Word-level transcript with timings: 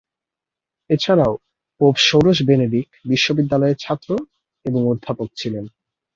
এছাড়াও 0.89 1.33
পোপ 1.81 1.95
ষোড়শ 2.07 2.37
বেনেডিক্ট 2.47 2.93
বিশ্ববিদ্যালয়ের 3.05 3.77
ছাত্র 3.79 4.09
এবং 4.65 4.81
অধ্যাপক 4.91 5.29
ছিলেন। 5.35 5.65